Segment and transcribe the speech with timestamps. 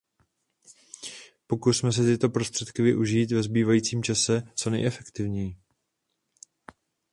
[1.47, 5.55] Pokusme se tyto prostředky využít ve zbývajícím čase co nejefektivněji.